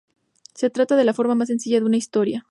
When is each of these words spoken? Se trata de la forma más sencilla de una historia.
Se 0.55 0.71
trata 0.71 0.95
de 0.95 1.03
la 1.03 1.13
forma 1.13 1.35
más 1.35 1.49
sencilla 1.49 1.79
de 1.79 1.85
una 1.85 1.95
historia. 1.97 2.39